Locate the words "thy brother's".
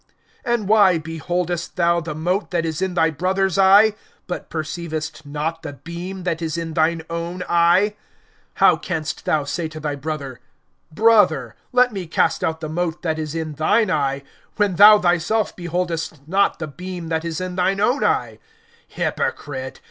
2.95-3.59